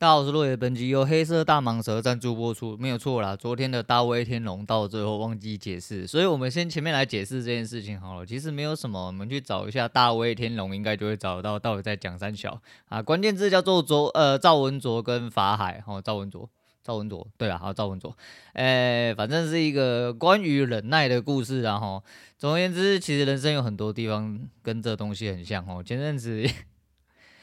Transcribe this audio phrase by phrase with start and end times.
[0.00, 0.56] 大家好，我是落叶。
[0.56, 3.34] 本集由黑色大蟒蛇赞助播出，没有错啦。
[3.34, 8.24] 昨天的大威天龙到最后忘记解释，所以我们先前面来解释这件事情好了。
[8.24, 13.02] 其实没有什么，我们去找一下大威天龙，应该就会找到到底在讲三小啊。
[13.02, 16.48] 关键字叫做卓呃赵文卓跟法海哦，赵文卓
[16.84, 18.16] 赵文卓对啊，好赵文卓，
[18.52, 22.04] 哎，反正是一个关于忍耐的故事，然后
[22.38, 25.82] 总而言之，其实人生有很多地方跟这东西很像哦。
[25.82, 26.48] 前阵子。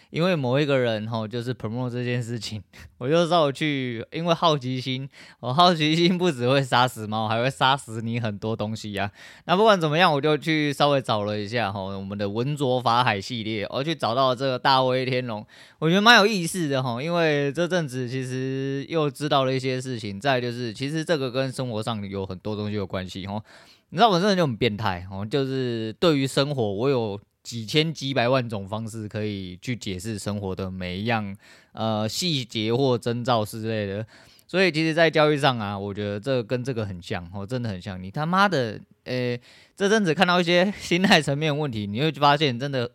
[0.09, 2.61] 因为某一个人吼，就是 promote 这件事情，
[2.99, 9.11] 我就稍微去，因为好奇心，我好奇心不只会杀死猫，还会杀死你很多东西呀、
[9.45, 15.45] 那不管怎么样，我就去稍微找了一下哈，我们的文卓法海系列，我去找到了这个大威天龙，
[15.80, 23.41] 我觉得蛮有意思的哈，因为这阵子其实又知道了一些事情，再就是其实这个跟生活上有很多东西有关系吼。
[23.89, 27.19] 你知道我这人就很变态哦，就是对于生活我有。
[27.45, 31.38] 几千几百万种方式可以去解释生活的每一样
[31.73, 34.03] 呃细节或征兆之类的，
[34.48, 38.02] 所以其实，在交易上啊，我觉得这跟这个很像哦，真的很像。
[38.02, 39.39] 你他妈的，诶、
[39.75, 42.89] 这阵子看到一些心态层面问题，你会发现真的，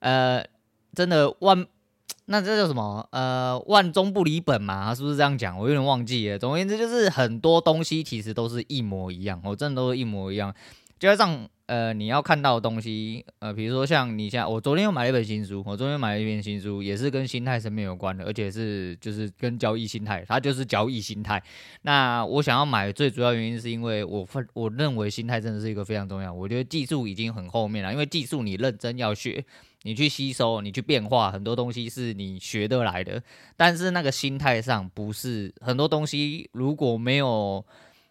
[0.00, 0.44] 呃，
[0.92, 1.64] 真的万，
[2.26, 3.08] 那这叫什么？
[3.12, 5.56] 呃，万中不离本嘛，是不是这样讲？
[5.56, 6.36] 我有点忘记了。
[6.36, 10.52] 总而言之，就是很多东西其实都是一模一样，我真的都是一模一样。
[10.98, 11.48] 交易上。
[11.66, 21.42] 呃，你要看到的东西，呃，比如说像你像我昨天又买了一本新书，我昨天买了一本新书，也是跟心态层面有关的，而且是就是跟交易心态，它就是交易心态。
[21.82, 26.32] 那我想要买最主要原因是因为我我认为心态真的是一个非常重要。
[26.32, 29.44] 我觉得技术已经很后面了，因为技术你认真要学，
[29.82, 33.20] 你去吸收，你去变化，很多东西是你学得来的。
[33.56, 37.64] 但是那个心态上不是很多东西，如果没有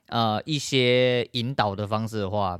[0.07, 2.59] 呃一些引导的方式的话。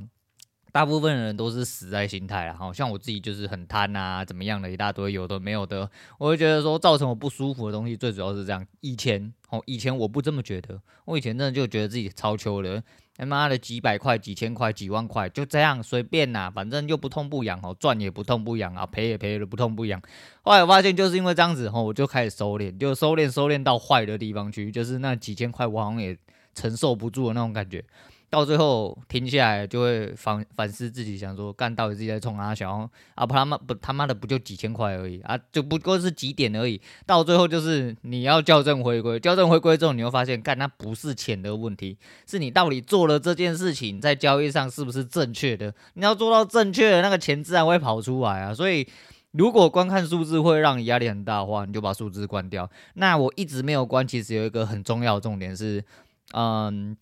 [0.76, 8.62] 大部分人都是死在心态了，好像我自己就是很贪啊，怎么样的一大堆有的没有的，我会觉得说造成我不舒服的东西最主要是这样。
[8.82, 12.84] 以前哦，以前我不这么觉得，我以前真的就觉得自己超秋的，
[13.16, 19.98] 他妈的几百块、几千块、几万块就这样随便呐，反正就不痛不痒哦，赚也不痛不痒啊，赔也赔了不痛不痒。
[20.42, 26.14] 后来我发现就是因为这样子吼，我就开始收敛，就收敛收敛到坏的地方去，就是那几千块我好像也
[26.54, 27.82] 承受不住的那种感觉。
[28.28, 36.80] 到最后停下来，就会反反思自己，想说干到底自己在冲啊小啊不他妈不他妈的不就几千块而已啊，就不过是几点而已。
[37.06, 45.72] 到最后就是你要校正回归，校正回归之后，你会发现干那不是钱的问题，是你到底做了这件事情在交易上是不是正确的？
[45.94, 48.52] 你要做到正确的那个钱自然会跑出来啊。
[48.52, 48.86] 所以
[49.30, 52.68] 如果观看数字会让你压力很大的话，你就把数字关掉。
[52.94, 55.84] 那我一直没有关，其实有一个很重要的重点是，
[56.32, 56.96] 嗯。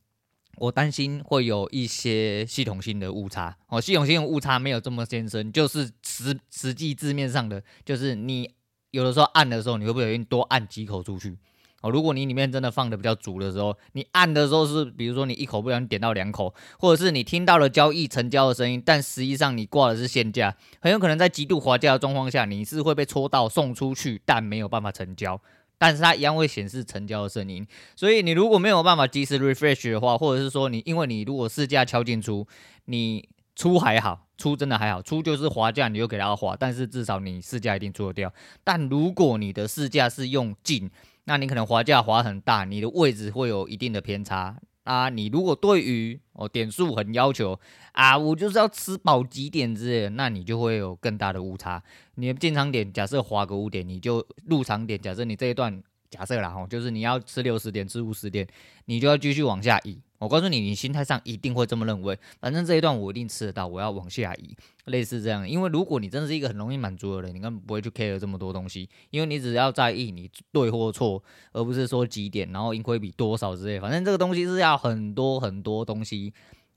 [0.57, 8.51] 我担心会有一些系统性的误差哦，系统性的误差没有这么艰深，就是实实际字面上的，就是你
[8.91, 11.37] 有的时候按的时候，你会不会多按几口出去
[11.81, 11.91] 哦？
[11.91, 25.41] 如果你里面真的放的比较足的时候，你按的时候是，比如说你一口不小心点到两口，或者是你听到了交易成交的声音，但实际上你挂的是现价，很有可能在极度滑价的状况下，你是会被戳到送出去，但没有办法成交。
[25.87, 32.49] 但是它一样会显示成交的声音，所以你如果没有办法及时 refresh 的话，或者是说你因为你如果市价敲进出，
[32.87, 38.33] 你出还好，出真的还好，出就是滑价，你就给它滑，但是至少你市价一定出得掉。
[38.65, 40.91] 但如果你的市价是用进，
[41.25, 44.57] 那你可能滑价滑很大，你的位置会有一定的偏差。
[44.85, 47.59] 啊，你如果对于哦点数很要求
[47.93, 51.83] 啊，我就是要吃饱几点之类的，那你就会有更大的误差。
[52.15, 58.47] 你的进场点假设划个五点，你就入场点假设你这一段假设啦吼，就是你要吃六十点吃五十点，
[58.85, 59.99] 你就要继续往下移。
[60.25, 62.19] 我告诉你，你心态上一定会这么认为。
[62.41, 65.47] 反正这一段我一定吃得到，我要往下移，类似这样。
[65.47, 73.79] 因为如果你真的是一个很容易满足的人，你根本不会去 care 这么多东西，因为你只要在意你对或错，而不是说几点，然后盈亏比多少之类。
[73.79, 76.33] 反正这个东西是要很多很多东西。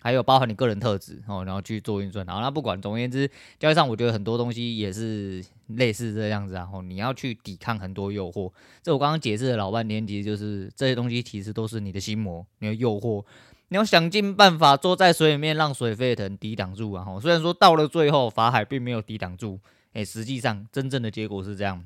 [0.07, 3.29] 还有包含你个人特质哦，然后去做运算，然后那不管，总而言之，
[3.59, 8.49] 交易上我觉得很多东西也是类似这样子，然后你要去抵抗很多诱惑。
[8.81, 13.21] 这我刚刚解释了老半天，其实就是这些东西其实都是你的心魔，你的诱惑，
[13.67, 17.03] 你要想尽办法坐在水里面让水沸腾，抵挡住啊！
[17.03, 19.59] 哈，虽然说到了最后法海并没有抵挡住，
[19.91, 21.85] 诶，实际上真正的结果是这样。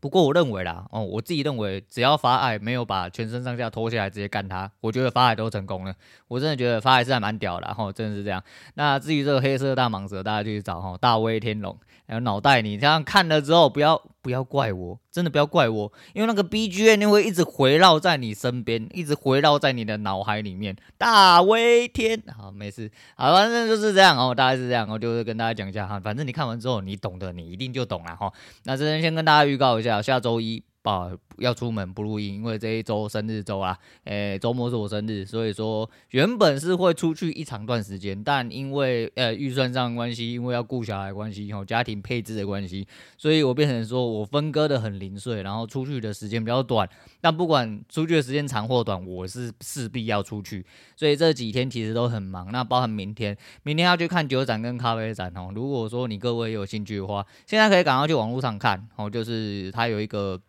[0.00, 5.94] 不过我认为啦，哦，我自己认为，只要法海没有把全身上下脱下来直接干他，我觉得法海都成功了。
[6.28, 8.42] 我真的觉得法海是还蛮屌的，然后真的是这样。
[8.74, 14.98] 那至于这个黑色大蟒蛇，大家就去找哈大威天龙，还有脑袋，你这样看了之后，不要不要怪我。
[15.18, 20.76] 真的不要怪我，因为那个 BGM 会一直回绕在你身边，一直回绕在你的脑海里面。
[20.96, 28.32] 大威天，好，没事，好，反正就是这样哦，大概是这样，我就是跟大家讲一下哈，反正你看完之后，你懂的，你一定就懂了哈。
[28.62, 42.88] 那这边先跟大家预告一下，下周一啊，要出门不录音，因为这一周生日周啊，诶、周末是我生日，所以说原本是会出去一长段时间，但因为呃预算上的关系，因为要顾小孩关系，然后家庭配置的关系，
[43.18, 46.88] 所以我变成说我分割的很零碎，然后出去的时间比较短。
[47.20, 50.64] 但不管出去的时间长或短，我是势必要出去，
[50.96, 52.50] 所以这几天其实都很忙。
[52.50, 55.50] 那包含明天，明天要去看酒展跟咖啡展哦。
[55.54, 60.40] 如果说你各位有兴趣的话，现在可以赶快去网络上看哦，就是它有一个。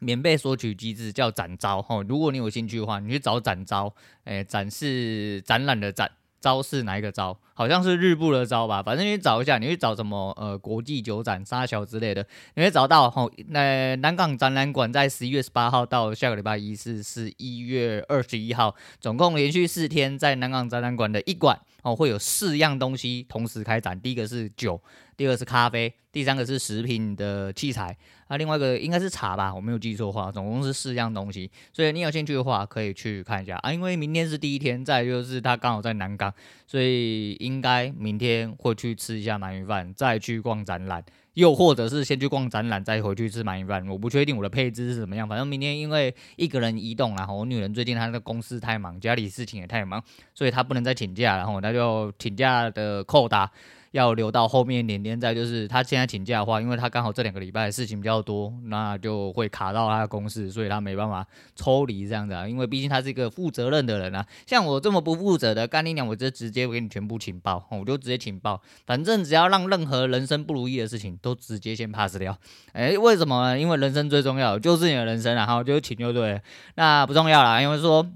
[0.00, 3.94] 免费索取机制叫展招哈，如果你有兴趣的话，你去找展招，
[4.24, 6.10] 诶、展示展览的展，
[6.40, 7.38] 招是哪一个招？
[7.52, 13.30] 好像是日部的招吧，反正你找一下，你去找什么呃国际酒展、沙桥之类的，你会找到吼。
[13.48, 24.80] 那、南港展览馆在十一月十八号到下个礼拜一是十一月二十一号，总共连续四天在南港展览馆的一馆哦，会有四样东西同时开展，第一个是酒。
[25.20, 27.94] 第二个是咖啡，第三个是食品的器材，
[28.28, 31.50] 那、啊、另外一个应该是茶吧，我没有记错的话，总共是四样东西。
[31.74, 33.70] 所以你有兴趣的话，可以去看一下啊。
[33.70, 36.32] 因为明天是第一天，再就是他刚好在南港，
[36.66, 43.86] 所以应该明天会去吃一下鳗鱼饭，再去逛展览，又或者是先去逛展览，再回去吃鳗鱼饭。
[43.88, 50.02] 我不确定我的配置是怎么样，反正明天因为一个人移动，然后我女人最近她的公司太忙，家里事情也太忙，
[50.34, 53.52] 所以她不能再请假，然后她就请假的扣打。
[53.92, 61.26] 要留到后面一点点，再就是他现在请假的话，因为他刚好这两个礼拜事情比较多，那就会卡到他的公司，所以他没办法
[61.56, 62.46] 抽离这样子啊。
[62.46, 72.38] 因为毕竟他是一个负责任的人啊，像我这么不负责的，干你娘，我就直接给你全部请报，我就直接请报，反正只要让任何人生不如意的事情都直接先 pass 掉。
[72.72, 73.58] 哎，为什么呢？
[73.58, 76.40] 因为人生最重要就是你的人生，然后就请就对了，
[76.76, 78.06] 那不重要啦，因为说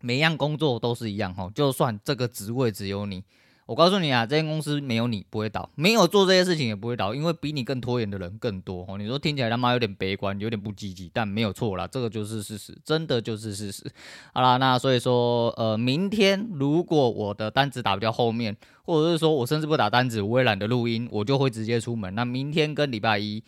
[0.00, 3.22] 每一样工作都是一样哈，就算这个职位只有你。
[3.66, 8.98] 我告诉你啊，这间公司没有你不会倒，没有做这些事情也不会倒，因为比你更拖延的人更多哦。
[8.98, 13.90] 你说听起来他妈有点悲观，有点不积极，但没有错啦，这个就是事实，真的就是事实。
[14.32, 22.14] 好啦，那所以说，呃，明天如果我的单子打不掉后面，或者是说我甚至不打单子，我也懒得录音，我就会直接出门。
[22.14, 23.42] 那明天跟礼拜一。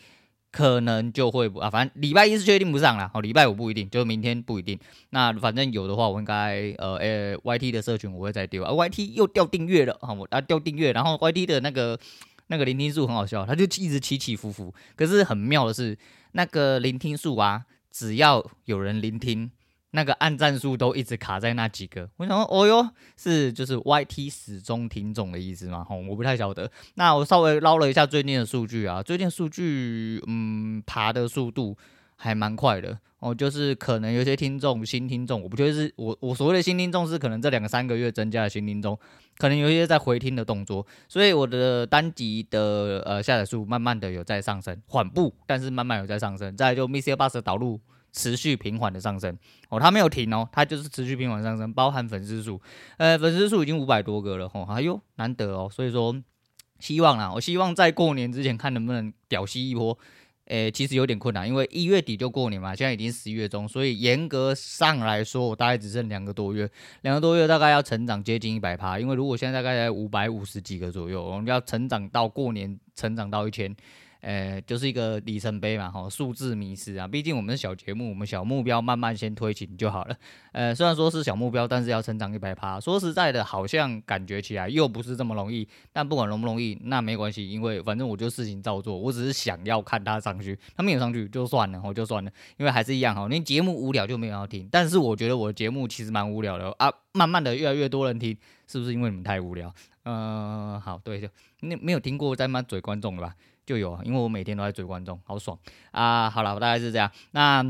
[0.57, 4.79] 可能就会啊，反正礼拜一是确定不上了，哦，礼拜五不一定，就明天不一定。
[5.11, 11.99] 那反正有的话，我应该呃呃，YT 的社群我会再丢啊，YT 又掉订阅了啊，我啊掉订阅，然后 YT 的那个
[12.47, 14.73] 那个聆听数很好笑，它就一直起起伏伏。
[14.97, 15.99] 可是很妙的是，
[16.33, 19.51] 那个聆听数啊，只要有人聆听。
[19.97, 25.83] 那个按赞数都一直卡在那几个，我想说，哦哟，是就是 YT 始终听众的意思吗？
[25.83, 26.71] 吼，我不太晓得。
[26.97, 31.75] 那我稍微捞了一下最近的数据啊，最近数据，嗯，爬的速度
[32.15, 33.35] 还蛮快的哦。
[33.35, 38.99] 就是可能有些听众新听众，我不觉得是我我所谓的新听众是可能这两个三个月增加的新听众，
[39.39, 46.55] 可能有一些在回听的动作，所以我的单集的呃下载数慢慢的有在上升，缓步，但是慢慢有在上升。
[46.55, 47.81] 再来就 MixerBox 的导入。
[48.17, 49.37] 持续平缓的上升
[49.69, 52.59] 哦，它没有停哦，它就是持续平缓上升，包含粉丝数，
[52.97, 56.17] 呃，粉丝数已经五百多个了吼，哎呦，难得哦，所以说
[56.81, 59.99] 希望啦，我希望在过年之前看能不能屌丝一波，
[60.47, 66.71] 诶、其实有点困难，因为一月底就过年嘛，现在已经十一月中，所以严格上来说，我大概只剩两个多月，
[67.03, 73.77] 两个多月大概要成长接近一百趴，因为如果现在大概在五百五十几个左右，我们要成长到过年，成长到一千。
[74.27, 77.07] 呃，就是一个里程碑嘛，哈，数字迷失啊。
[77.07, 80.17] 毕竟我们是小节目，我们小目标慢慢先推进就好了。
[80.51, 82.81] 呃，虽然说是小目标，但是要成长一百趴。
[82.81, 85.69] 说实在的，好像感觉起来又不是这么容易。
[85.93, 88.99] 但不管容不容易，那没关系，因为反正我就事情照做。
[88.99, 92.31] 我只是想要看他上去，他没有上去就算了，我就算了。
[92.57, 94.69] 因为还是一样哈，连节目无聊就没有要听。
[94.73, 98.37] 但是我觉得我的节目其实蛮无聊的啊，慢慢的越来越多人听，
[98.67, 99.73] 是不是因为你们太无聊？
[100.03, 101.29] 嗯、好，对，就
[101.61, 103.35] 你没有听过在骂嘴观众了吧？
[103.67, 105.59] 就有，因为我每天都在追观众，好爽
[105.91, 106.31] 啊！
[106.31, 107.11] 好了，大概是这样。
[107.33, 107.67] 那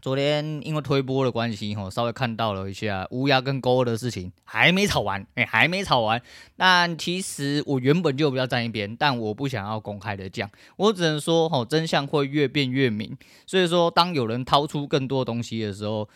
[0.00, 6.20] 昨天因为推播的关系，吼，稍微看到了一下乌鸦跟钩的事情，还没吵完，哎、欸，还没吵完。
[6.56, 13.16] 但其实我原本就比较站一边，但我不想要公开的讲，我只能说，吼，真相会越辩越明。
[13.46, 16.08] 所以说，当有人掏出更多东西的时候，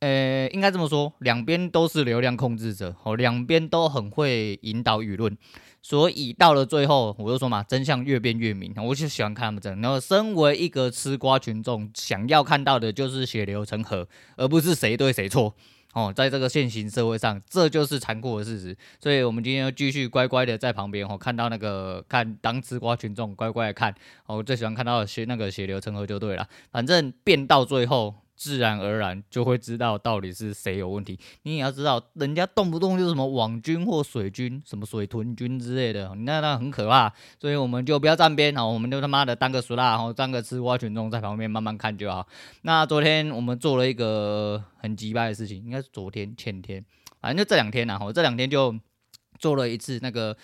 [0.00, 5.36] 呃、欸，应该这么说，两边都是流量控制者，吼，两边都很会引导舆论。
[5.86, 8.72] 所以到了最后，我就说嘛，真相越辩越明。
[8.78, 9.78] 我就喜欢看他们这样。
[9.82, 15.54] 然后，身为一个吃瓜群众，想要看到的就是血流成河，而不是谁对谁错。
[15.92, 18.74] 哦，在这个现行社会上，这就是残酷的事实。
[18.98, 23.94] 所以，我们今天要继续乖乖的在旁边哦，看到那个看当吃瓜群众乖乖的看。
[24.24, 26.48] 哦，我最喜欢看到的血那个血流成河就对了。
[26.72, 28.14] 反正变到最后。
[28.36, 31.18] 自然而然就会知道到底是谁有问题。
[31.42, 37.12] 你也要知道，人家动不动就什么网军或水军，什么水豚军之类的，那那很可怕。
[37.40, 42.26] 所以我们就不要站边，好，我们就他妈的当个俗辣，然后当个吃瓜群众在旁边慢慢看就好。
[42.62, 46.84] 那昨天我们做了一个很鸡掰的事情，应该是昨天前天，
[47.20, 48.74] 反正就这两天呐，我这两天就
[49.38, 50.36] 做了一次那个。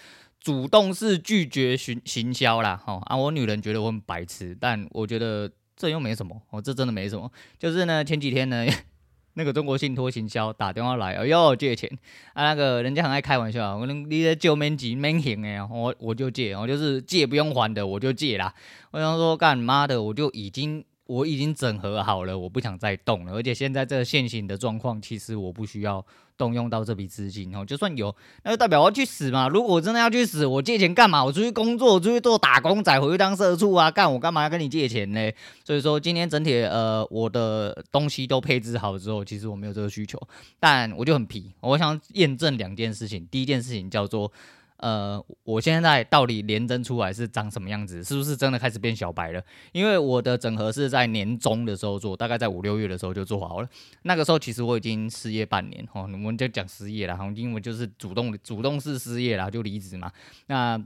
[0.42, 3.14] 主动式拒绝行行销啦，哈啊！
[3.14, 7.32] 我女人觉得我很白痴，但我觉得这又没什么，哦，这真的没什么。
[7.58, 8.66] 就是呢，前几天呢，
[9.32, 11.90] 那个中国信托行销打电话来，哎呦借钱
[12.34, 18.54] 啊，那个人家很爱开玩笑，我说你在救命急免行哎，我我就借，我就是借不用还的，我就借啦。
[18.90, 20.84] 我想说干妈的，我就已经。
[21.06, 23.32] 我已经整合好了，我不想再动了。
[23.32, 26.06] 而且现在这个现行的状况，其实我不需要
[26.40, 27.62] 动用到这笔资金哦。
[27.64, 29.46] 就算有，那就代表我要去死嘛。
[29.48, 31.22] 如果我真的要去死，我借钱干嘛？
[31.22, 33.90] 我出去工作，我出去做打工仔，回去当社畜啊？
[33.90, 35.30] 干我干嘛要跟你借钱呢？
[35.62, 40.18] 所以说今天整体呃我的东西都配置好之后，其实我没有这个需求，
[40.58, 41.52] 但我就很皮。
[41.60, 44.32] 我想验证两件事情，第一件事情叫做。
[44.80, 48.02] 呃，我现在到底连增出来是长什么样子？
[48.02, 49.42] 是不是真的开始变小白了？
[49.72, 53.68] 因为我的整合是在年中的时候做，大概在五六月的时候就做好了。
[54.02, 60.10] 那个时候其实我已经失业半年，哦，我们就讲失业了，哈，因为就是主动主动式失业啦，就离职嘛。
[60.46, 60.82] 那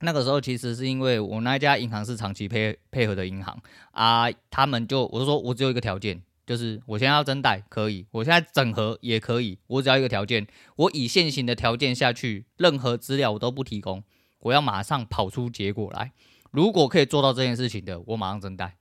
[0.00, 3.60] 那个时候其实是因为我那家银行是长期配配合的银行
[3.90, 6.22] 啊，他们就我就说我只有一个条件。
[6.46, 10.46] 就是我现在要增贷可以，我现在整合也可以，我只要一个条件，
[10.76, 14.04] 我以现行的条件下去，任何资料我都不提供，
[14.40, 16.12] 我要马上跑出结果来。
[16.50, 18.76] 如果可以做到这件事情的，我马上增贷。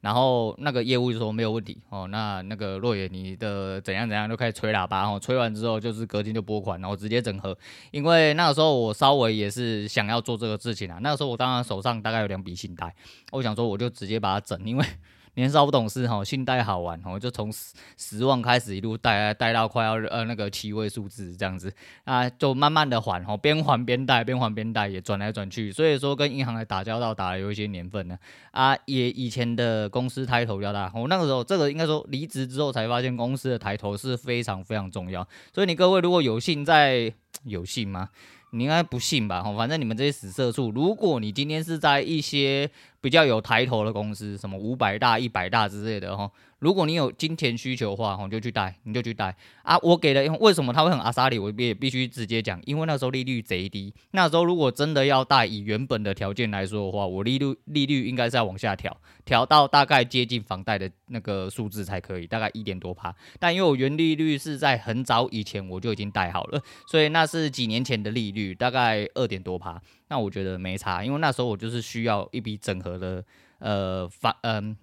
[0.00, 7.56] 然后那个业务就说没有问题哦，那那个若野你的怎样怎样就开始吹喇叭哦，吹完之后就是隔天就拨款，然后直接整合。
[7.90, 12.94] 因为那个时候我稍微也是想要做这个事情啊，那个时候我当然手上大概有两笔信贷，
[13.32, 14.84] 我想说我就直接把它整，因为。
[15.34, 21.72] 年少不懂事哈，信贷好玩哈，就从十十万开始一路贷贷到快要呃那个七位数字这样子。
[22.04, 28.18] 啊，就慢慢的还哈，边还边贷，边还边贷也转来转去，所以说跟银行来打交道打了有一些年份呢。
[28.50, 37.12] 啊，也以前的公司抬头比较大，我那个时候这个应该说离职之后才发现公司的抬头是非常非常重要，所以你各位如果有幸在
[37.44, 38.08] 有幸吗？
[38.54, 39.42] 你应该不信吧？
[39.56, 42.70] 反正你们这些死社畜，如果你今天是在一些
[43.00, 46.30] 比较有抬头的公司，什么五百大、一百大之类的哈。
[46.64, 49.76] 如果你有金钱需求的话，你就去贷，你就去贷啊！
[49.82, 51.38] 我给的，为什么他会很阿莎里？
[51.38, 53.92] 我也必须直接讲，因为那时候利率贼低。
[54.12, 63.14] 那时候如果真的要贷，以原本的条件来说的话，我利率利率应该是要往下调，调到大概接近房贷的那个数字才可以，大概一点多趴。
[63.38, 69.78] 但因为我原利率是在很早以前我就已经贷好了，所以那是几年前的利率，大概二点多趴。
[70.08, 73.22] 那我觉得没差，因为那时候我就是需要一笔整合的，
[73.58, 74.74] 呃，房，嗯、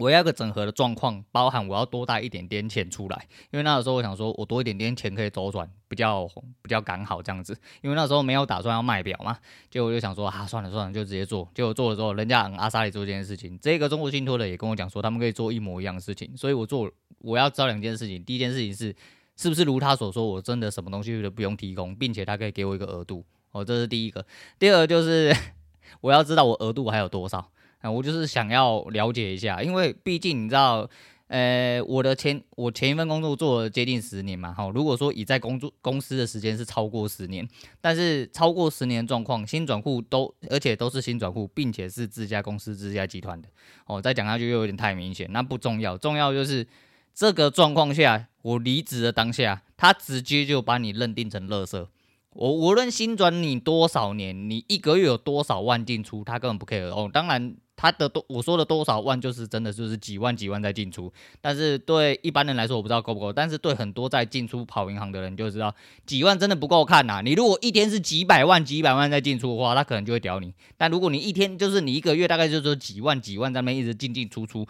[0.00, 6.26] 我要个整合的状况，包含我要多带一点点钱出来，因为那个时候我想说，我多一点点钱可以周转，比较
[6.62, 7.54] 比较刚好这样子。
[7.82, 9.36] 因为那时候没有打算要卖表嘛，
[9.70, 11.46] 结果我就想说啊，算了算了，就直接做。
[11.54, 16.34] 结果做了之后，人家阿莎力做这件事情，这个中国信托的也跟我讲说，他们可以做一模一样的事情。
[16.34, 18.96] 所以我做，我要知道两件事情，第一件事情是，
[19.36, 24.24] 是不是如他所说，我真的什么东西都不用提供，并且他可以给我一个额度，哦，这是第一个。
[24.58, 25.36] 第二就是
[26.00, 27.50] 我要知道我额度还有多少。
[27.80, 30.88] 啊，我就是想要了解一下，因为毕竟你知道，
[31.28, 37.48] 呃，我的前我前一份工作做了接近十年嘛，哈，如果说已在工作公司的时间是超过十年，
[37.80, 43.48] 但是超过十年状况，新转户都而且都是新转户，并且是自家公司、自家集团的，
[43.86, 46.66] 哦，再讲下去又有点太明显，那不重要，重要就是
[47.14, 51.86] 这个状况下，我离职的当下，他直接就把你认定成垃圾。
[52.32, 57.10] 我无论新转你多少年，你一个月有多少万进出，他根本不 care 哦。
[57.12, 61.12] 当然，他的多我说的多少万，就是真的就是几万几万在进出。
[61.40, 63.32] 但是对一般人来说，我不知道够不够。
[63.32, 65.74] 但是对很多在进出跑银行的人，就知道
[66.06, 67.20] 几万真的不够看呐。
[67.24, 70.54] 你如果一天是几百万几百万在进出的话，他可能就会屌你。
[70.76, 74.64] 但如果你一天就是你一个月大概就是说几万几万在那边一直进进出出，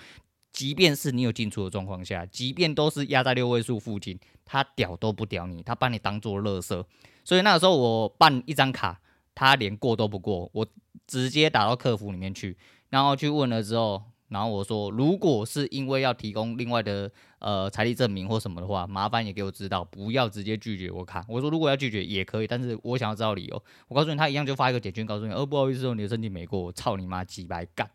[0.60, 6.84] 即便是你有进出的状况下，即便都是压在六位数附近，他屌都不屌你，他把你当做垃圾。
[7.24, 9.00] 所以那个时候我办一张卡，
[9.34, 10.66] 他连过都不过，我
[11.06, 12.58] 直接打到客服里面去，
[12.90, 21.24] 然后去问了之后，然后我说，如果是因为要提供另外的呃财力证明或什么的话，麻烦也给我知道，不要直接拒绝我卡。
[21.26, 23.64] 我说如果要拒绝也可以，但是我想要知道理由。
[23.88, 27.90] 我告诉你，他一样就发一个简讯告诉你，哦，不好意思，你的申请没过，我操你妈几百干，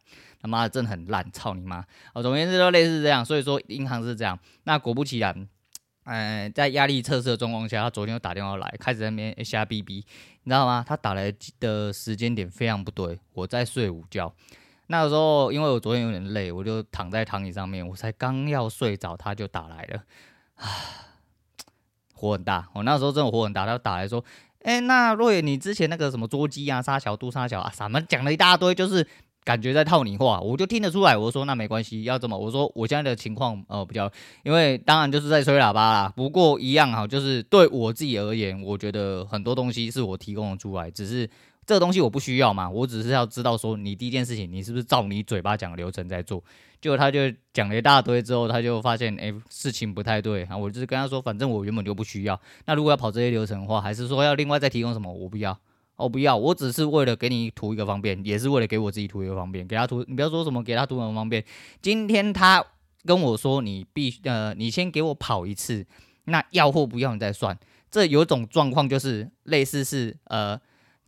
[0.46, 1.84] 他妈的真的很烂，操你妈。
[2.14, 4.38] 哦，总而言之都类似这样，所以说银行是这样。
[4.64, 5.48] 那果不其然。
[6.08, 10.06] 嗯，在压力测试的状况下，他昨天又打电话来，开始在那边瞎逼逼，
[10.44, 10.86] 你知道吗？
[10.88, 14.32] 他打来的时间点非常不对，我在睡午觉。
[14.86, 20.04] 那个时候因为我昨天有点累，我就躺在躺椅上面，我才刚要睡着，他就打来了，
[20.58, 20.68] 啊，
[22.14, 24.24] 火很大，我那时候真的火很大，他打来说，
[24.62, 29.08] 哎、那若野你之前那个什么桌机啊、沙桥、杜沙桥啊，什么讲了一大堆，就是。
[29.46, 31.16] 感觉在套你话，我就听得出来。
[31.16, 32.36] 我说那没关系，要怎么？
[32.36, 34.12] 我说我现在的情况呃比较，
[34.44, 36.14] 因为当然就是在吹喇叭啦。
[36.16, 41.30] 不过一样哈，就是对我自己而言，我觉得很多东西是我提供的出来，只是
[41.64, 42.68] 这个东西我不需要嘛。
[42.68, 46.44] 我只是要知道说你第一件事情，你是不是照你嘴巴讲流程在做？
[46.82, 47.20] 结果他就
[47.54, 50.58] 讲了一大堆之后，他就发现哎、事情不太对啊。
[50.58, 52.40] 我就是跟他说，反正我原本就不需要。
[52.66, 55.14] 那如果要跑这些流程的话，还是说要另外再提供什么？
[55.14, 55.56] 我不要。
[55.96, 59.68] 哦，不要，我只是为了给你图一个方便，也是为了给我自己图一个方便。
[59.68, 61.44] 给他图，你不要说什么给他图很方便。
[61.82, 62.64] 今天他
[63.06, 65.86] 跟我说，你必须呃，你先给我跑一次，
[66.26, 67.58] 那要或不要你再算。
[67.90, 70.60] 这有种状况就是类似是呃，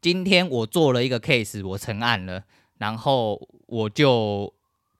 [0.02, 2.44] 今天我做了一个 case，我成案了，
[2.78, 4.54] 然后我就。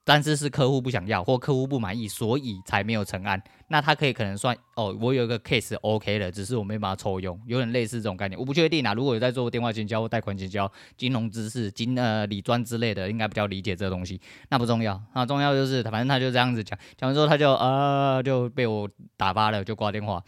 [0.08, 3.38] 但是是客户不想要或客户不满意，所以才没有成案。
[3.66, 8.40] 那他可以可能算哦，我有一个 case OK 的，只是我没把它抽用，有点类似这种概念。
[8.40, 8.94] 我不确定啊。
[8.94, 14.18] 如果有在做电话经销或贷款经销、金融知识、金呃理专之类的，应该比较理解这个东西。
[14.48, 18.88] 那不重要，那重要就是反正他就这样子讲，讲完之后他就呃就被我
[19.18, 20.24] 打发了，就挂电话。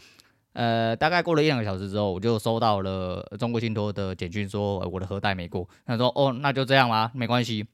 [0.53, 5.67] 呃，大概过了一两个小时之后，我就收到了中国信托的简讯，说我的核贷没过。
[5.87, 7.65] 他说哦，那就这样吧，没关系。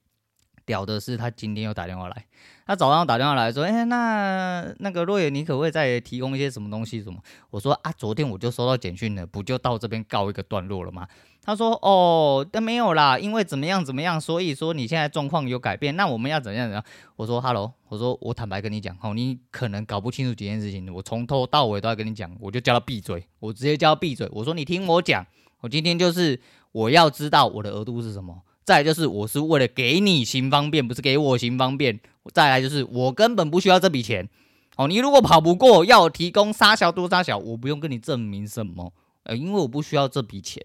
[0.67, 2.25] 屌的是，他今天又打电话来，
[2.65, 7.01] 他早上打电话来说，哎、那那个若野，你可不可以再提供一些什么东西？
[7.01, 7.17] 什么？
[7.49, 11.07] 我说啊，昨天我就收到简讯了，不就到这边告一个段落了吗？
[11.41, 16.83] 他说，哦，但没有啦，因为怎么样怎么样，所以说你现在状况有改变，那我们要怎样怎样？
[17.15, 25.25] 我说，Hello，我说我坦白跟你讲，哦，你可能搞不清楚几件事情，我从头到尾都要跟你讲，我就叫他闭嘴，我直接叫他闭嘴，我说你听我讲，
[25.61, 26.37] 我今天就是
[26.73, 28.41] 我要知道我的额度是什么。
[28.67, 31.97] 再来就是，我是为了给你行方便，不是给我行方便。
[32.33, 34.27] 再来就是，我根本不需要这笔钱。
[34.75, 38.91] 哦，你如果跑不过，要提供杀小多杀小，我不用跟你证明什么，
[39.23, 40.61] 呃，因为我不需要这笔钱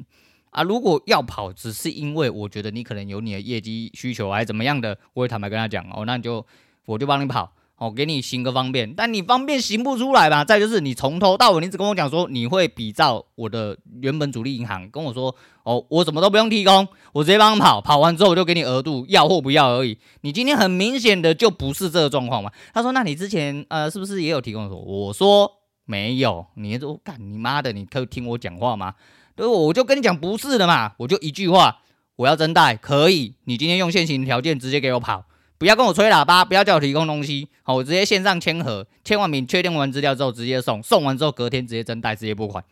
[0.51, 0.65] 啊。
[0.65, 6.45] 如果要跑，只是因为我觉得你可能有你的业绩需求，还是怎么样的，我会坦白跟他讲哦，那你就
[6.87, 7.55] 我就帮你跑。
[7.83, 10.45] 哦，给你行个方便，但你方便行不出来吧？
[10.45, 19.99] 再就是你从头到尾，你只跟我讲说你会比照我的原本主力银行跟我说，哦，我什么都不用提供，我直接帮你跑，跑完之后我就给你额度，要或不要而已。
[20.21, 22.53] 你今天很明显的就不是这个状况嘛？
[22.73, 24.69] 他说，那你之前呃是不是也有提供？
[24.69, 25.51] 说我说
[25.85, 28.95] 没有，你说干你妈的，你可以听我讲话吗？
[29.35, 31.79] 对，我就跟你讲不是的嘛，我就一句话，
[32.15, 35.25] 我要增贷可以，你今天用现行条件直接给我跑。
[35.63, 42.65] 不要跟我吹喇叭，不要叫我提供东西，好，我直接线上签合，签完名确定完资料之后直接送，送完之后隔天直接增贷，直接拨款，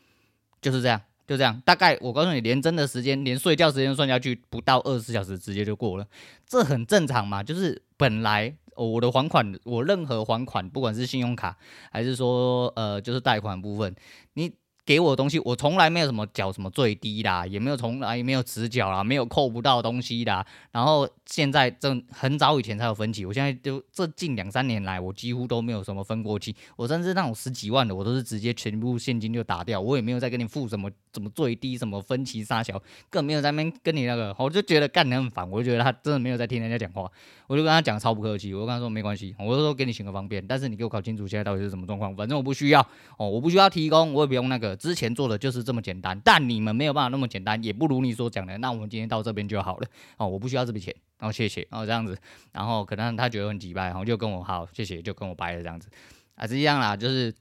[0.61, 1.63] 就是这样，就这样。
[1.65, 6.07] 大概我告诉你，连真的时间，连睡觉时间算下去，不到二十四小时直接就过了，
[6.49, 7.45] 这很正常嘛。
[7.45, 11.57] 就是本来我的还款，我任何还款，不管是信用卡
[11.93, 13.95] 还是说呃就是贷款部分，
[14.33, 14.53] 你。
[14.87, 20.45] 给我的东西，我从来没有什么缴什么最低啦，也没有从来也没有迟缴啦，没有扣不到东西啦。
[20.73, 26.55] 然后现在正很早以前才有分期，我现在就这近两三年来，我几乎都没有什么分过期。
[26.75, 37.09] 我甚至那种十几万的，我都是直接全部现金就打掉，我也没有再跟你付什么什么最低什么分期杀小，更没有在那边跟你那个，我就觉得干得很烦，我就觉得他真的没有在听人家讲话，
[37.47, 42.81] 我就跟他讲超不客气，我就跟他说没关系，我就说给你行个方便，但是你给我搞清楚现在到底是什么状况，反正我不需要
[43.17, 44.75] 哦，我不需要提供，我也不用那个。
[44.75, 48.59] 之前做的就是这么简单，但你们没有办法那么简单，也不如你所讲的。
[48.59, 52.19] 那我们今天到这边就好了哦，我不需要这笔钱，然后谢谢，然后这样子，
[52.51, 55.89] 然后可能他觉得很机掰，然后就跟我好，谢谢，就跟我掰了这样子，
[56.35, 57.33] 啊，是一样啦，就是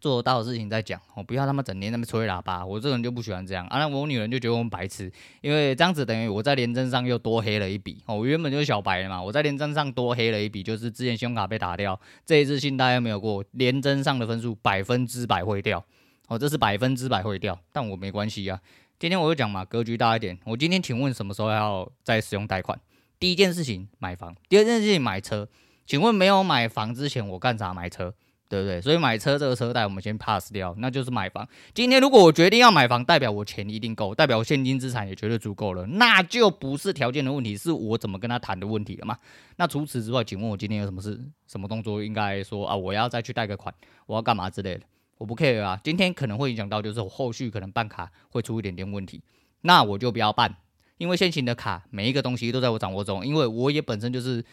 [0.00, 3.78] 做得到的事情再讲，我不要他妈整天那么吹喇叭，我这人就不喜欢这样啊。
[3.78, 5.10] 那我女人就觉得我们白痴，
[5.40, 8.14] 因为这样子等于我在联征上又多黑了一笔哦。
[8.14, 15.84] 我原本就是小白嘛，我在联征上多黑了一笔，就是之前信用卡被打掉，这一次信贷又没有过，联征上的分数百分之百会掉。
[16.28, 18.60] 哦，这是百分之百会掉，但我没关系啊。
[18.98, 20.36] 今天我就讲嘛，格局大一点。
[20.44, 22.76] 我今天请问什么时候要再使用贷款？
[23.18, 25.48] 第一件事情买房，第二件事情买车。
[25.86, 28.14] 请问没有买房之前我干啥买车？
[28.48, 28.80] 对不对？
[28.80, 31.48] 所以买车这个车贷我们先 pass 掉，那就是买房。
[31.74, 39.18] 今天如果我决定要买房，代表我钱一定够，代表我现金资产也绝对足够了，那就不是条件的问题，是我怎么跟他谈的问题了嘛。
[39.56, 42.76] 那除此之外，请问我今天有什么事、什么动作应该说啊？
[42.76, 43.74] 我要再去贷个款，
[44.06, 44.82] 我要干嘛之类的？
[45.18, 49.24] 我不 care 啊，今天可能会影响到，就是我后续可能办卡会出一点点问题，
[49.62, 50.56] 那我就不要办，
[50.98, 54.44] 因为现行的卡每一个东西都在我掌握中，因为我也本身就是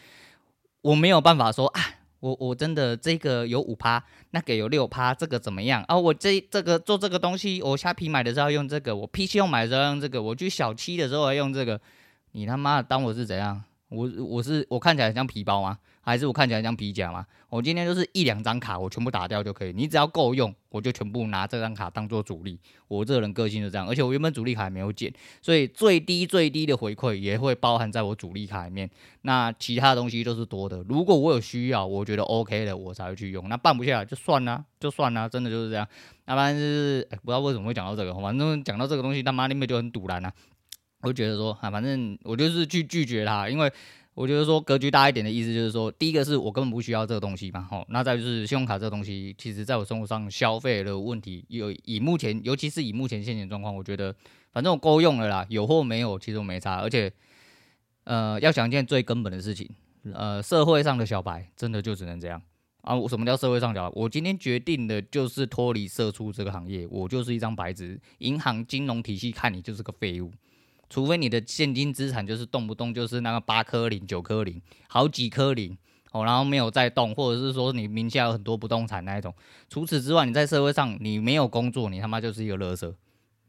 [0.82, 1.80] 我没有办法说啊，
[2.20, 5.96] 我我真的这个有五趴，那个有六趴，这个怎么样啊？
[5.96, 11.80] 我这这个做这个东西，我下批买的时候要用这个，我 PC 用买的时候要用这个，我去小七的时候要用这个，
[12.32, 13.62] 你他妈当我是怎样？
[13.88, 15.78] 我我是我看起来像皮包吗？
[16.00, 17.24] 还是我看起来像皮夹吗？
[17.48, 19.72] 我今天就是一两张卡，我全部打掉就可以。
[19.72, 22.60] 你只要够用，我就全部拿这张卡当做主力。
[22.88, 28.90] 我这个人个性就这样，而且我原本主力卡还没有减，所以最低最低的回馈也会包含在我主力卡里面。
[29.22, 30.84] 那其他东西都是多的。
[30.86, 33.48] 如果我有需要，我觉得 OK 的，我才会去用。
[33.48, 35.88] 那办不下来就算了，就算了，真的就是这样。
[36.26, 40.30] 那反正就是、不知道为什么会讲到这个，反正讲到这个东西，他妈那边就很赌烂啊。
[41.04, 43.70] 我觉得说啊，反正我就是去拒绝他，因为
[44.14, 54.14] 我觉得说格局大一点的意思就是说，第一个是我根本不需要这个东西嘛，吼，那再就是信用卡这个东西，其实在我生活上消费的问题，有以目前，尤其是以目前现金状况，我觉得
[54.52, 57.12] 反正我够用了啦，有或没有，其实我没差，而且
[58.04, 59.68] 呃，要想一件最根本的事情，
[60.12, 62.40] 呃，社会上的小白真的就只能这样
[62.82, 62.94] 啊。
[62.94, 64.00] 我什么叫社会上小白？
[64.00, 70.30] 我今天决定的就是脱离社畜这个行业，我就是一张白纸，银行金融体系看你就是个废物。
[70.88, 75.76] 除非你的现金资产就是动不动就是那个八颗零、九颗零、好几颗零
[76.12, 79.34] 哦，然后没有再动，或者是说你名下有很多不动产那一种。
[79.68, 82.94] 除此之外，你在社会上你没有工作，你他妈就是一个垃圾。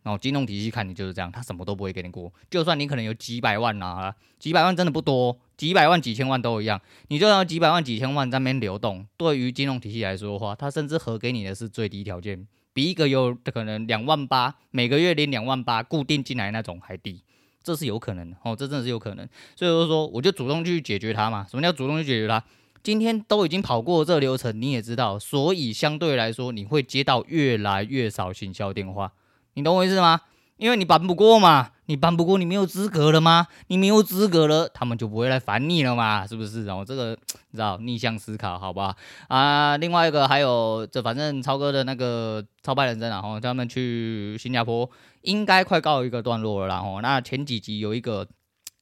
[0.02, 2.32] 然后金融体系看你就是这样，他什么都不会给你过。
[2.48, 6.80] 就算你可能有几百万啊，几百万真的不多，几百万、几千万都一样。
[7.08, 17.22] 你就要几百万、几千万在那边流动，对于金融体系来说的话，他甚至核给你的是最低条件，比一个有可能两万八每个月领两万八固定进来那种还低。
[17.64, 21.48] 这是有可能哦，这真的是有可能，所以就说，我就主动去解决它嘛。
[21.50, 22.44] 什么叫主动去解决它？
[22.84, 29.14] 今天都已经跑过这流程，你也知道，所以相对来说，你会接到越来越少行销电话，
[29.54, 30.22] 你懂我意思吗？
[30.58, 33.48] 因为你办不过嘛，你办不过，你没有资格了吗？
[33.68, 36.63] 你没有资格了，他们就不会来烦你了嘛，是不是？
[36.63, 37.12] 然后这个
[37.52, 38.96] 你知道逆向思考，好吧？
[39.28, 44.89] 啊，另外一个还有，这反正超哥的那个超派人生，然后他们去新加坡，
[45.22, 46.68] 应该快告一个段落了。
[46.68, 48.26] 然后那前几集有一个，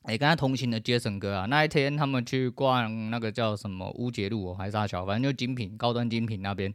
[0.04, 6.72] 哎，跟他同行的杰森哥啊，那一天他们去逛那个叫什么乌节路、哦、还是啥桥，反正就精品高端精品那边。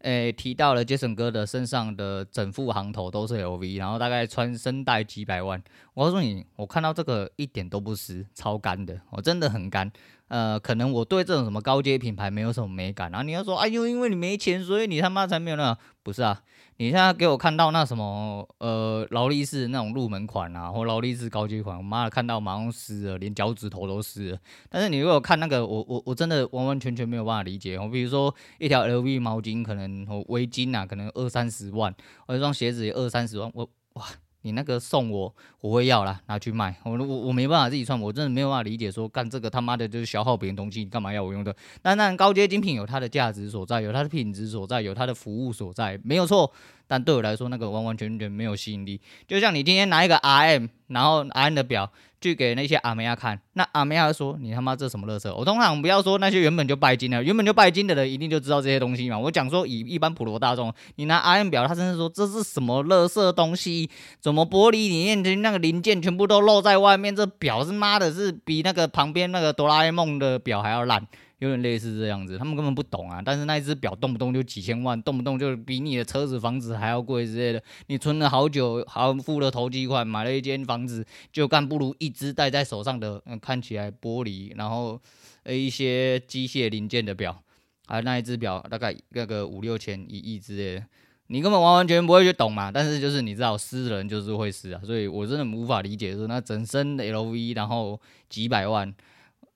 [0.00, 5.60] 诶，提到了杰森哥的身上的整副行头都是 LV，然后大概穿身带几百万。
[5.94, 9.90] 我告诉你，我看到这个一点都不湿，超干的，我真的很干。
[10.28, 16.42] 呃，可能我对这种什么高阶品牌没有什么美感，然后你要说，哎呦，因为你没钱，所以你他妈才没有那，不是啊？
[16.78, 24.38] 你现在给我看到那什么，呃，劳力士那种入门款啊，或劳力士高阶款，我妈的看到马上湿了，连脚趾头都湿了。
[24.68, 27.78] 但是你如果看那个，我我我真的完完全全没有办法理解。
[27.78, 31.94] 我比如说一条 LV 毛巾，可能围巾啊，可能二三十万，
[32.26, 34.04] 我一双鞋子也二三十万，我哇。
[34.46, 36.72] 你那个送我，我会要啦，拿去卖。
[36.84, 41.52] 我我我没办法自己穿，我真的没有办法理解说干这个他妈的就是消耗别人东西，你干嘛要我用的？
[41.82, 46.52] 但那高阶精品有它的价值所在，有它的品质所在，有它的服务所在，没有错。
[46.86, 49.00] 但对我来说，那个完完全全没有吸引力。
[49.26, 51.90] 就像你今天拿一个 RM，然后 RM 的表
[52.26, 59.16] 去给那些阿妹亚看，那阿妹亚说：“你他妈这什么乐色？”我通常不要说那些原本就拜金的，原本就拜金的人一定就知道这些东西嘛。
[59.16, 63.88] 我讲说以一般普罗大众，你拿 I M 表，他甚至说这是什么乐色东西？
[64.20, 67.14] 怎么玻璃里面的那个零件全部都露在外面？
[67.14, 71.06] 这表是妈的，是比那个旁边那个哆啦 A 梦的表还要烂。
[71.38, 73.20] 有点类似这样子，他们根本不懂啊。
[73.22, 77.62] 但是那一只表动不动就几千万，动不动就是比你的车子、房子还要贵之类的。
[77.88, 84.98] 你存了好久，好付了头期款，买了一间房子，就干不如一只戴在手上的，嗯，看起来玻璃，然后
[85.42, 87.42] 呃一些机械零件的表，
[87.86, 90.86] 还有那一只表大概那个五六千、一亿之类的，
[91.26, 92.72] 你根本完完全不会去懂嘛。
[92.72, 98.94] 但是就是你知道，私人就是会湿啊，所以我真的无法理解说那整身的 LV，然后几百万，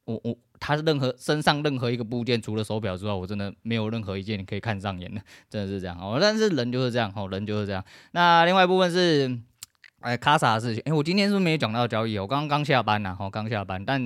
[0.04, 0.36] 我我。
[0.60, 5.20] 他是任何身上任何一个部件，除了手表之外，我真的没有任何一件你可以看上眼的，
[5.50, 6.18] 真的是这样哦。
[6.20, 7.82] 但是人就是这样哦，人就是这样。
[8.12, 9.36] 那另外一部分是，
[10.00, 10.82] 哎，卡萨的事情。
[10.86, 12.18] 哎，我今天是不是没有讲到交易？
[12.18, 13.84] 我刚刚下班呐，哦，刚下班。
[13.84, 14.00] 但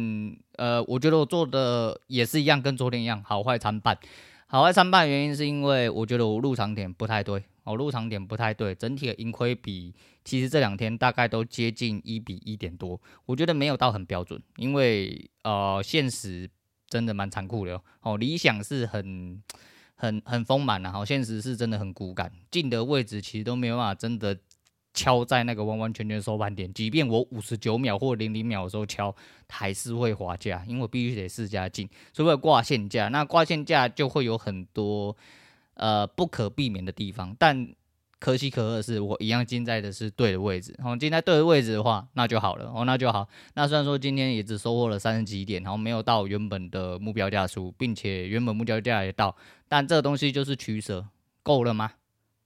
[0.56, 3.98] 呃，我觉得我做的也是一样，跟昨天一样，好坏参半。
[4.46, 7.42] 好坏参半原因是因为我觉得我入场点不太对。
[7.64, 16.48] 哦，入场点不太对，整体的盈亏比其实这两天大概都接近一比一点多，我觉得没有到很标准，因为呃现实
[16.88, 18.16] 真的蛮残酷的哦。
[18.18, 19.42] 理想是很
[19.94, 24.38] 很很丰满的，好，现实是真的很骨感，进的位置其实都没有办法真的
[24.92, 29.14] 敲在那个完完全全收盘点，即便我五十九秒或零零秒的时候敲，
[29.48, 35.16] 还是会滑价，因为我必须得试价进，所以挂现价，那挂现价就会有很多。
[35.74, 37.74] 呃，不可避免的地方，但
[38.18, 40.74] 可喜可贺的是，我一样进在的是对的位置。
[40.78, 43.28] 然后进在对的位置的话，那就好了哦，那就好。
[43.54, 49.36] 那虽然说今天也只收获了三十几点，然后没有到原本的目标价数，并且原本目标价也到，
[49.68, 51.06] 但这个东西就是取舍，
[51.42, 51.92] 够了吗？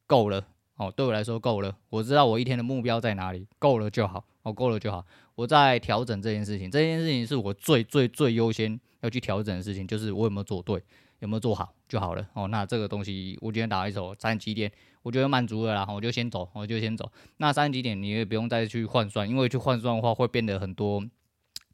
[0.06, 0.44] 够了
[0.76, 1.76] 哦，对我来说够了。
[1.90, 4.24] 我知道我一天的目标在哪里，够了就好。
[4.42, 5.04] 哦，够了就好。
[5.34, 10.82] 我在调整这件事情，这件事情是我最最最优先要去调整的事情，就是我有没有做对，
[11.20, 12.26] 有没有做好就好了。
[12.34, 14.70] 哦，那这个东西我今天打一手三十几点，
[15.02, 17.10] 我觉得满足了啦，我就先走，我就先走。
[17.38, 21.04] 那三十几点你也不用再去换算，因为去换算的话会变得很多。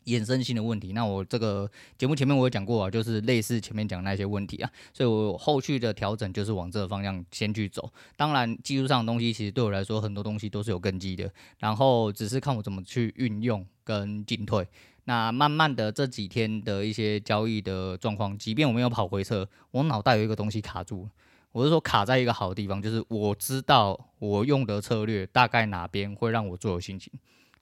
[0.04, 7.90] 衍生性的问题，那我这个节目前面我有讲过啊，就是类似前面讲那些问题啊，所以我后续的调整就是往这个方向先去走。
[8.14, 14.68] 当然，技术上的东西其实对我来说很多东西都是有根基的，然后只是看我怎么去运用跟进退。
[15.04, 21.08] 那慢慢的这几天的一些交易的状况，即便我没有跑回撤，我脑袋有一个东西卡住，
[21.52, 27.12] 我是说卡在一个好地方，就是我知道我用的策略大概哪边会让我最有心情。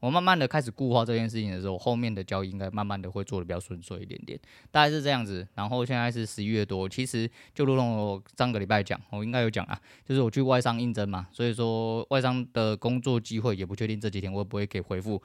[0.00, 4.36] 我慢慢的开始固化这件事情的时候，后面的交易应该慢慢的会做的比较顺遂一点点，
[4.70, 5.46] 大概是这样子。
[5.54, 15.22] 然后现在是十一月多，其实就如同我上个礼拜讲，我应该有讲啊，就是我去外商应征嘛，所以说外商的工作机会也不确定这几天会不会给回复。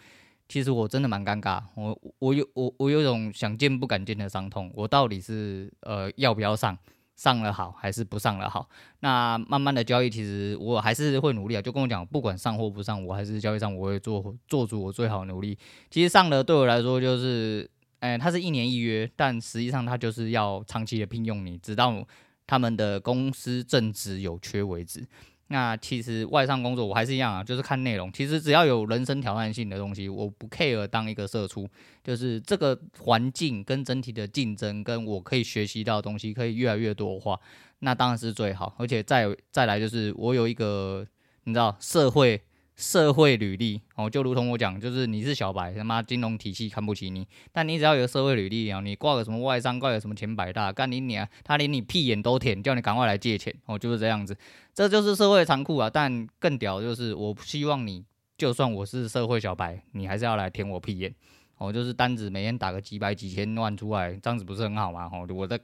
[0.48, 6.78] 其实我真的蛮尴尬，我我有我我有种想见不敢见的伤痛，我到底是呃要不要上？
[7.16, 8.70] 上了好还是不上了好？
[9.00, 11.62] 那慢慢的交易，其实我还是会努力啊。
[11.64, 15.58] 就跟我讲，不管上或不上，我还是交易上我会做做足我最好努力。
[15.90, 17.68] 其实上了对我来说就是，
[18.02, 22.06] 哎、欸，它是一年一约，但实际上它就是要长期的聘用你，直到
[22.46, 25.04] 他们的公司正职有缺为止。
[25.50, 28.12] 那其实外商工作我还是一样啊，就是看内容。
[28.12, 31.68] 其实只要有人生挑战性的东西，我不 care 当一个社出，
[32.04, 37.40] 就是这个环境跟整体的竞争，跟我可以学习到的东西可以越来越多的话，
[37.80, 38.76] 那当然是最好。
[38.78, 41.06] 而且再再来就是我有一个
[41.44, 42.42] 你知道社会。
[42.78, 54.38] 社会履历哦，就如同我讲，就是你是小白，他妈金融体系看不起你，但你只要有社会履历啊，你挂个什么外商，挂个什么前百大，干你娘，他连你屁眼都舔，叫你赶快来借钱哦，就是这样子，
[54.76, 55.90] 这就是社会残酷啊。
[55.90, 58.06] 但更屌就是，我希望你
[58.38, 61.16] 就算我是社会小白，你还是要来舔我屁眼
[61.58, 65.10] 哦，就是单子每天打个几百几千万出来，这样子不是很好吗？
[65.12, 65.60] 哦，我的。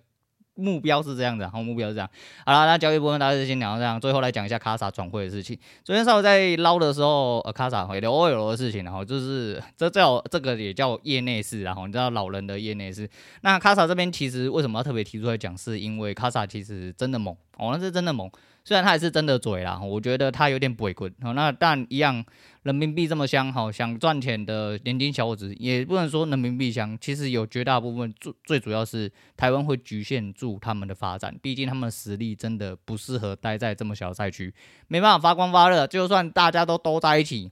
[0.56, 2.10] 目标是这样子，然后目标是这样。
[2.46, 4.00] 好了，那交易部分大家就先聊到这样。
[4.00, 5.58] 最后来讲一下卡萨转会的事情。
[5.84, 13.10] 昨天上午在捞的时候，呃，卡萨回的 OL 的事情，然后就是这叫这个也叫业内事，然后你知道老人的业内事。
[13.42, 18.30] 那卡萨这边其实为什么要特别提出来讲，是因为卡萨其实真的猛，哦，那是真的猛。
[18.66, 21.14] 虽然他也是真的嘴啦，我觉得他有点不会滚。
[21.20, 22.24] 那但一样，
[22.62, 26.98] 人民币这么香，好想赚钱的年轻小伙子，也不能说人民币香。
[27.02, 34.54] 其实有绝大部分最最主要是台湾会局限住他们的发展，毕竟他们的实力真的不适合待在这么小的赛区，
[34.88, 35.86] 没办法发光发热。
[35.86, 37.52] 就算大家都都在一起，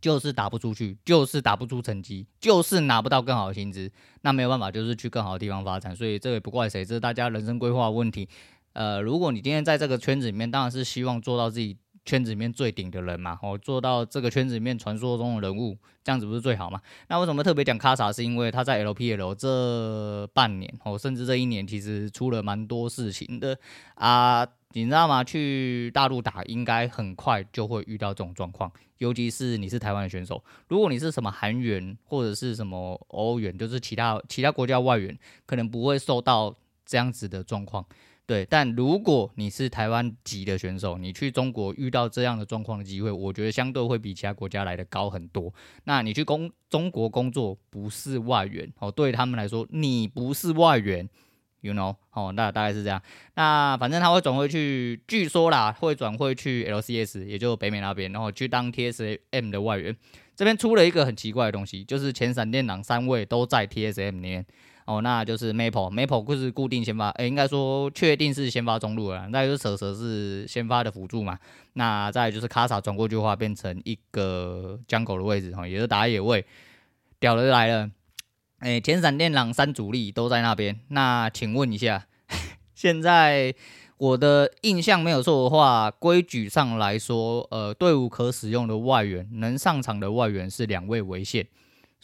[0.00, 3.88] 就是打不出去，就是打不出成绩，就是拿不到更好的薪资。
[4.22, 5.94] 那没有办法，就是去更好的地方发展。
[5.94, 8.28] 所以这也不怪谁，这是大家人生规划问题。
[8.76, 16.78] 呃，如果你今天在这个圈子里面，当然是希望做到自己圈子里面最顶的人嘛，哦，做到这个圈子里面传说中的人物，这样子不是最好吗？
[17.08, 18.12] 那为什么特别讲卡萨？
[18.12, 23.58] 是因为他在 LPL 这半年，哦，甚至这一年，其实出了蛮多事情的
[23.94, 25.24] 啊，你知道吗？
[25.24, 37.82] 去大陆打，应该很快就会遇到这种状况，尤其是你是台湾的选手，如果你是什么韩元或者是什么欧元，就是其他其他国家外援，可能不会受到这样子的状况。
[38.26, 45.54] 对，但如果你是台湾籍的选手，你去中国遇到这样的状况的机会，我觉得相对会比其他国家来得高很多。
[45.84, 51.08] 那你去工中国工作不是外援哦，对他们来说你不是外援
[51.60, 53.00] ，you know 哦，那大概是这样。
[53.36, 59.96] 那反正他会转回去，据说啦会转回去 LCS，也就北美那边，然后去当 TSM 的外援。
[60.34, 64.44] 这边出了一个很奇怪的东西，就是前闪电狼三位都在 TSM 里面。
[64.86, 69.28] 哦，那就是 Maple，Maple 不是固定先发，诶、应该说确定是先发中路了。
[69.30, 71.38] 那就是蛇蛇是先发的辅助嘛。
[71.72, 76.46] 那再就是卡萨转过去的话，变成一个 Jungle 的位置，哈，也是打野位。
[77.18, 77.90] 屌的来了，
[78.60, 80.78] 诶、欸，前闪电狼三主力都在那边。
[80.88, 82.06] 那请问一下，
[82.72, 83.52] 现在
[83.98, 91.44] 我的印象没有错的话，规矩上来说，呃，队伍可使用的外援，能上场的外援是两位为限。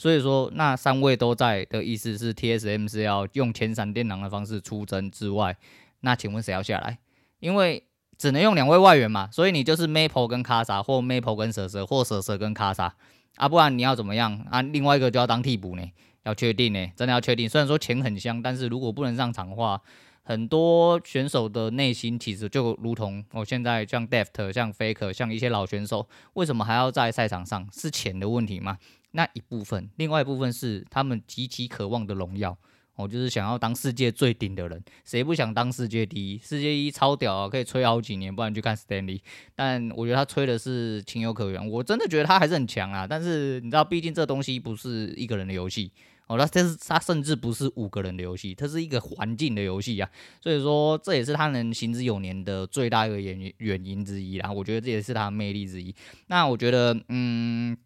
[0.03, 5.57] 所以说，那三位都在的意思是，TSM 是要用前闪电狼的方式出征之外，
[6.01, 6.99] 那请问谁要下来？
[7.39, 7.87] 因为
[8.19, 12.93] 只能用两位外援嘛，所以你就是 Maple 跟卡莎，或 Maple 跟蛇蛇，或蛇蛇跟卡莎
[13.37, 14.61] 啊，不然你要怎么样啊？
[14.61, 15.85] 另外一个就要当替补呢，
[16.25, 17.49] 要确定呢，真的要确定。
[17.49, 19.81] 虽然说钱很香，但是如果不能上场的话，
[20.25, 27.69] 很多选手的内心其实就如同我现在像 Deft、像 Faker、像一些老选手，为什么还要在赛场上？
[27.73, 28.79] 是钱的问题吗？
[29.13, 32.57] 那一部分，另外一部分是他们极其渴望的荣耀
[32.95, 36.39] 哦就是想要当世界最顶的人，谁不想当世界第一？
[36.39, 39.21] 世界第一超屌啊，可以吹好几年，不然去看 Stanley。
[39.55, 43.07] 但我觉得他吹的是情有可原，我真的觉得他还是很强啊。
[43.07, 45.91] 但是你知道，毕竟这东西不是一个人的游戏
[46.27, 50.09] 哦，那这是他甚至不是五个人的游戏，它是一个环境的游戏啊。
[50.43, 54.53] 所以说，这也是他能行之有年的最大一个原因原因之一啦。
[54.53, 55.95] 我觉得这也是他的魅力之一。
[56.27, 57.77] 那我觉得，嗯。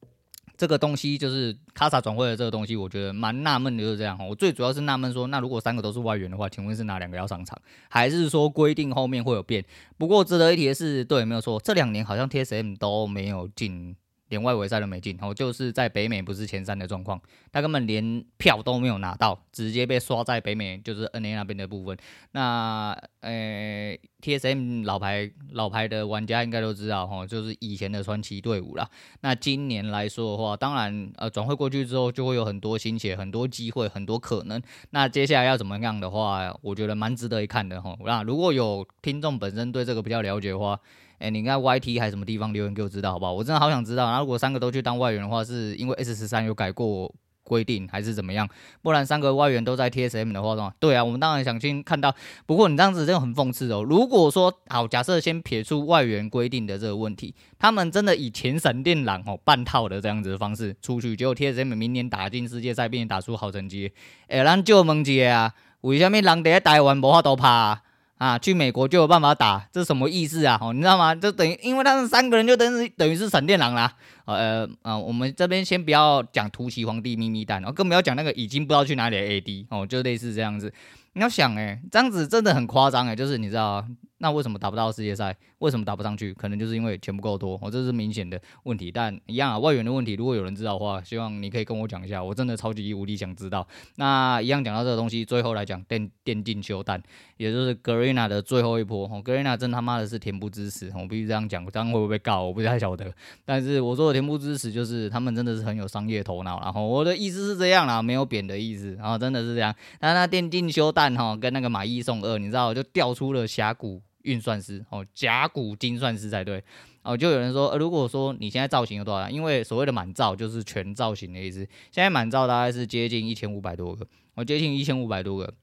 [0.57, 4.19] 这个东西就是卡萨转会的这个东西，我觉得蛮纳闷的，就是这样。
[4.27, 9.65] 我最主要是纳闷说，那如果三个都是外援的话，请问是哪两个要上场，还是说规定后面会有变？
[9.99, 13.95] 不过值得一提的是，对，没有错，这两年好像 TSM 都没有进。
[14.29, 17.21] 连外围赛都没进，然后就是在北美不是前三的状况，
[17.53, 21.97] 他根本连票都没有拿到，直接被刷在北美，就是 NA 那边的部分。
[22.33, 28.89] 那呃、TSM 老牌老牌的玩家应该都知道哈，就是以前的传奇队伍啦。
[29.21, 34.61] 那今年来说的话，当然呃转会过去之后，就会有很多新血，很多机会，很多可能。
[34.91, 37.97] 那接下来要怎么样的话，我觉得蛮值得一看的哈。
[38.05, 40.79] 那如果有听众本身对这个比较了解的话，
[41.19, 43.33] 哎、欸，你看 YT 还什么地方留言给我知道好不好？
[43.33, 44.11] 我真的好想知道。
[44.11, 48.49] 那如果三个都去当外援的话，是因为 S 十三有改过规定，还是怎么样？
[48.83, 52.13] 不然三个外援都在 TSM 的话，对啊，我们当然想去看到。
[52.45, 53.83] 不过你这样子真的很讽刺哦。
[53.83, 63.93] 如果说好，假设先撇出外援规定的这个问题，他们真的以前闪电狼哦半套的这样子的方式出去，结果 TSM 明年打进世界赛，并且打出好成绩。
[64.27, 67.81] 哎、欸，咱就问一下啊，为什么人在台湾无法度拍？
[68.19, 70.59] 啊，去美国就有办法打，这是什么意思啊？
[70.61, 71.15] 哦，你知道吗？
[71.15, 73.93] 就等于，因为他们三个人就等于等于是闪电狼啦。
[74.25, 80.73] 呃呃，我们这边先不要讲突袭皇帝咪咪蛋，哦，更不要讲那个已经不知道去哪里的 AD 哦，就类似这样子。
[81.13, 83.85] 你要想，诶，这样子真的很夸张，诶，就是你知道。
[84.19, 85.37] 那为什么打不到世界赛？
[85.59, 86.33] 为什么打不上去？
[86.35, 88.91] 可能就是因为钱不够多，哦，这是明显的问题。
[88.91, 93.67] 但一样啊，外援的问题，如果有人知道的话，希望你可以跟我讲一下，我真的超级无敌想知道。
[93.97, 97.03] 那一样讲到这个东西，最后来讲电电竞休弹，
[97.37, 99.05] 也就是 Garena 的最后一波。
[99.07, 102.43] 哦，Garena 真他妈的是恬不知耻，我必须这样讲，这样会不会被告？
[102.43, 103.13] 我不太晓得。
[103.45, 106.59] 但是我说的恬不知耻，就是他们真的是很有商业头脑。
[106.61, 108.95] 然后我的意思是这样啦，没有贬的意思。
[108.95, 109.75] 然后真的是这样。
[109.99, 114.01] 但那电竞休弹哈，跟那个买一送二，你知道，就掉出了峡谷。
[114.27, 116.63] 运算师哦，甲骨精算师才对
[117.03, 117.17] 哦。
[117.17, 119.31] 就有人说，呃，如果说你现在造型有多少？
[119.31, 121.61] 因为所谓的满造就是全造型的意思。
[121.91, 125.55] 现在满造大概是接近一千五百多个，哦，接近一千五百多个。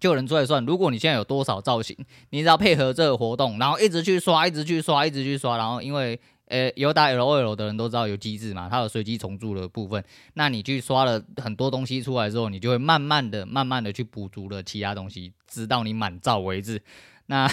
[0.00, 1.96] 就有人出来算，如果你现在有多少造型，
[2.30, 6.16] 你只要配合这个活动，然后一直去刷，一直去刷，一直去刷，然后因为
[6.46, 10.04] 呃有打 LOL 的人都知道有机制嘛，它有随机重组的部分。
[10.34, 16.80] 那你去刷了很多东西出来之后，你就会慢慢的、慢慢的去补足了其他东西，直到你满造为止。
[17.26, 17.50] 那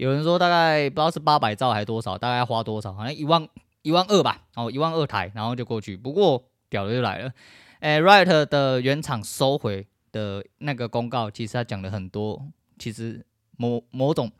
[0.00, 2.90] 有人说大概不知道是八百兆还是多少，大概要花多少？
[2.94, 3.46] 好像一万
[3.82, 5.94] 一万二吧，哦，一万二台，然后就过去。
[5.94, 7.30] 不过屌的就来了，
[7.80, 12.42] 诶、欸、Riot 的原厂收回的那个公告，其实他讲了很多，
[12.78, 13.22] 其实
[13.58, 14.32] 某某种，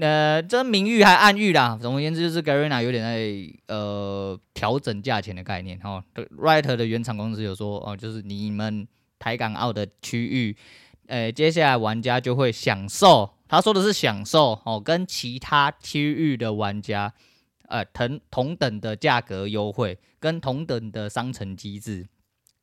[0.00, 1.76] 呃，这明喻还暗喻啦。
[1.82, 5.76] 总而言之，就是 Garena 有点在呃调整价钱的概念。
[5.82, 8.86] 哦，Riot 的原厂公司有说，哦，就是你们
[9.18, 10.56] 台港澳的区域，
[11.08, 13.30] 诶、欸，接下来玩家就会享受。
[13.48, 17.12] 他说的是享受哦，跟其他区域的玩家，
[17.68, 22.08] 呃，同同等的价格优惠，跟同等的商城机制，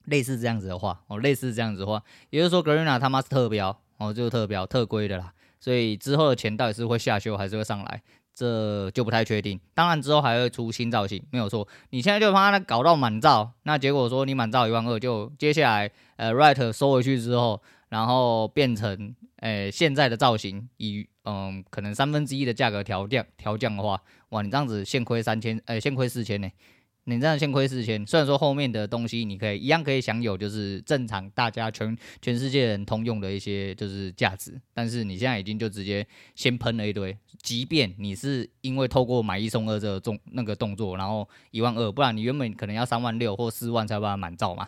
[0.05, 8.01] 类似这样子的话哦，类似这样子的话，也就是说，Garena 他妈是特标哦，就是特标特规的啦，所以之后的钱到底是会下修还是会上来，
[8.35, 9.57] 这就不太确定。
[9.73, 11.65] 当然之后还会出新造型，没有错。
[11.91, 17.61] 你现在就怕他搞到满造，那结果说你满造一万二，就接下来呃，right 收回去之后。
[17.93, 18.89] 然后变成，
[19.41, 26.49] 诶、欸，现在的造型以，嗯，可能三分之一的价格调降，调降的话，哇，你这样子现亏三千，诶、欸，现亏四千呢？
[27.03, 36.03] 你这样现亏四千，虽然说后面的东西你可以一样可以享有，就是正常大家全全世界人通用的一些就是价值，但是你现在已经就直接
[36.33, 44.67] 先喷了一堆，即便你是因为透过买一送二这个动那个动作，然后一万二，不然你原本可能要三万六或四万才把它满造嘛。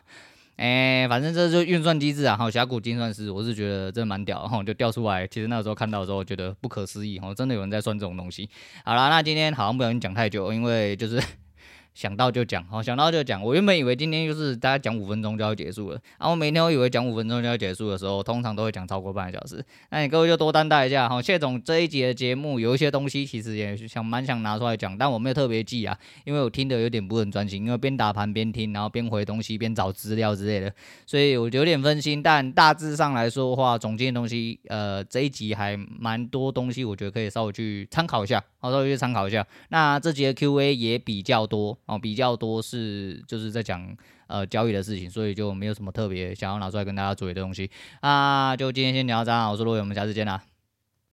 [0.57, 2.37] 哎、反正这就运算机制啊！
[2.37, 5.27] 哈，峡谷精算师，我是觉得真的蛮屌，哈，就调出来。
[5.27, 8.49] 其实那个时候看到的时候，觉得不可思议，哈，真的有人在算这种东西。
[8.83, 11.21] 好啦，那今天好像不小心讲太久，因为就是。
[11.95, 13.41] 想到就讲，好，想到就讲。
[13.41, 19.65] 我原本以为今天就是大家讲五分钟就要结束了，然后每天我以为讲五分钟就要结束的时候，通常都会讲超过半个小时。
[19.89, 30.73] 那你各位就多担待一下，好，谢总这一集的节目有一些东西其实也是想蛮想拿出来讲，但我没有特别记啊，因为我听的有点不很专心，因为边打盘边听，然后边回东西边找资料之类的，
[31.06, 32.21] 所以我有点分心。
[32.21, 39.45] 但大致上来说的话，总结的东西，呃，这一集还蛮多东西，我觉得可以稍微去参考一下，好，稍微去参考一下。
[39.69, 41.77] 那这节的 Q&A 也比较多。
[41.85, 43.95] 哦，比较多是就是在讲
[44.25, 48.57] 呃交易的事情，所以就没有什么特别想要拿出来跟大家嘴的东西啊。
[48.57, 50.54] 就今天先聊到这，我是陆伟，我们下次见啦。